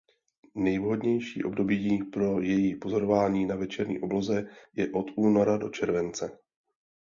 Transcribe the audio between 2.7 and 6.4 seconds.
pozorování na večerní obloze je od února do července.